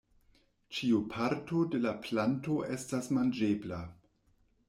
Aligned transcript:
Ĉiu 0.77 1.01
parto 1.11 1.59
de 1.75 1.81
la 1.83 1.91
planto 2.07 2.57
esta 2.77 3.03
manĝebla. 3.19 3.83